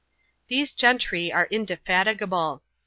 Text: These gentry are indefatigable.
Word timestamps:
These 0.47 0.73
gentry 0.73 1.31
are 1.31 1.47
indefatigable. 1.51 2.63